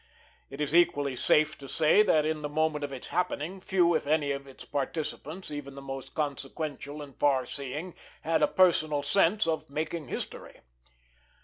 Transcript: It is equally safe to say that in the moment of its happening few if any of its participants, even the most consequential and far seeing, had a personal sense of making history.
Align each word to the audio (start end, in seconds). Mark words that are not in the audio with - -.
It 0.49 0.59
is 0.59 0.73
equally 0.73 1.15
safe 1.15 1.59
to 1.59 1.69
say 1.69 2.01
that 2.01 2.25
in 2.25 2.41
the 2.41 2.49
moment 2.49 2.83
of 2.83 2.91
its 2.91 3.09
happening 3.09 3.61
few 3.61 3.93
if 3.93 4.07
any 4.07 4.31
of 4.31 4.47
its 4.47 4.65
participants, 4.65 5.51
even 5.51 5.75
the 5.75 5.79
most 5.79 6.15
consequential 6.15 7.03
and 7.03 7.15
far 7.15 7.45
seeing, 7.45 7.93
had 8.21 8.41
a 8.41 8.47
personal 8.47 9.03
sense 9.03 9.45
of 9.45 9.69
making 9.69 10.07
history. 10.07 10.61